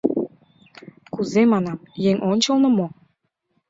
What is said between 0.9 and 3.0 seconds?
«Кузе,— манам,— еҥ ончылно мо?»